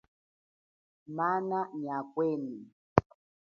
Mana 1.15 1.59
nyia 1.77 1.99
kwenu. 2.13 2.57